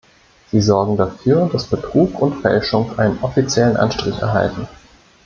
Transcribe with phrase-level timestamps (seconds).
[0.49, 4.67] Sie sorgen dafür, dass Betrug und Fälschung einen offiziellen Anstrich erhalten.